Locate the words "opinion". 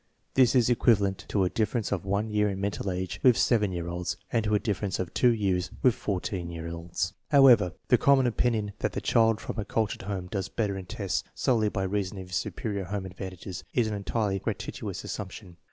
8.25-8.73